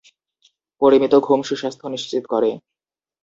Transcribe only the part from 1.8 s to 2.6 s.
নিশ্চিত করে।